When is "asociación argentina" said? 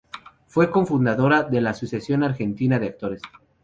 1.69-2.79